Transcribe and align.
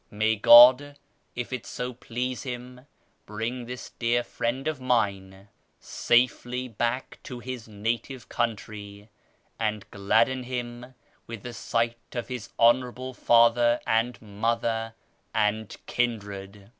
May 0.09 0.35
God, 0.35 0.97
if 1.35 1.53
it 1.53 1.63
so 1.67 1.93
please 1.93 2.41
Him, 2.41 2.87
bring 3.27 3.67
this 3.67 3.91
dear 3.99 4.23
friend 4.23 4.67
of 4.67 4.81
mine 4.81 5.47
safely 5.79 6.67
back 6.67 7.19
to 7.21 7.37
his 7.37 7.67
native 7.67 8.27
country, 8.27 9.11
and 9.59 9.85
gladden 9.91 10.41
him 10.41 10.95
with 11.27 11.43
the 11.43 11.53
sight 11.53 11.99
of 12.13 12.29
his 12.29 12.49
honourable 12.57 13.13
father 13.13 13.79
and 13.85 14.19
mother 14.19 14.95
and 15.35 15.77
kindred 15.85 16.67